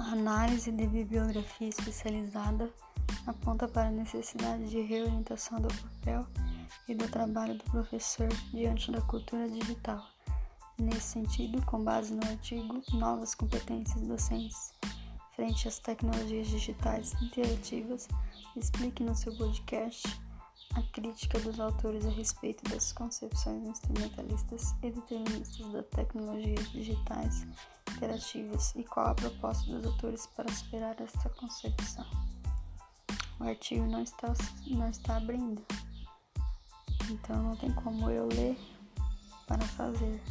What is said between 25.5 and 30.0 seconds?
das tecnologias digitais interativas e qual a proposta dos